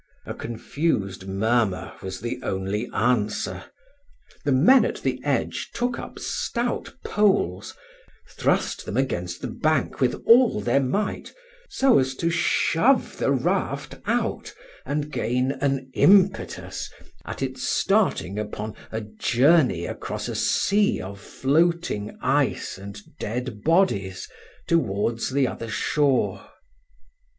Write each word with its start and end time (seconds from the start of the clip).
A 0.25 0.33
confused 0.33 1.27
murmur 1.27 1.93
was 2.01 2.21
the 2.21 2.39
only 2.41 2.89
answer. 2.91 3.65
The 4.45 4.51
men 4.51 4.83
at 4.83 5.03
the 5.03 5.21
edge 5.23 5.69
took 5.75 5.99
up 5.99 6.17
stout 6.17 6.91
poles, 7.05 7.75
trust 8.39 8.87
them 8.87 8.97
against 8.97 9.41
the 9.41 9.47
bank 9.47 10.01
with 10.01 10.19
all 10.25 10.59
their 10.59 10.79
might, 10.79 11.31
so 11.69 11.99
as 11.99 12.15
to 12.15 12.31
shove 12.31 13.17
the 13.19 13.31
raft 13.31 13.93
out 14.07 14.51
and 14.87 15.11
gain 15.11 15.51
an 15.51 15.91
impetus 15.93 16.89
at 17.23 17.43
its 17.43 17.61
starting 17.61 18.39
upon 18.39 18.73
a 18.91 19.01
journey 19.01 19.85
across 19.85 20.27
a 20.27 20.33
sea 20.33 20.99
of 20.99 21.19
floating 21.21 22.17
ice 22.23 22.75
and 22.79 22.99
dead 23.19 23.61
bodies 23.63 24.27
towards 24.67 25.29
the 25.29 25.47
other 25.47 25.69
shore. 25.69 26.47